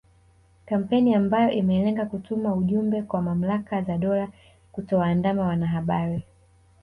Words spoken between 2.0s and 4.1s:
kutuma ujumbe kwa mamlaka za